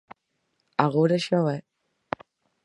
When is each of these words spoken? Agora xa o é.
Agora 0.85 1.17
xa 1.25 1.37
o 1.43 1.45
é. 1.57 1.59